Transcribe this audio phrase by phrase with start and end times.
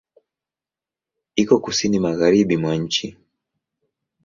[1.41, 3.05] Iko Kusini magharibi mwa nchi.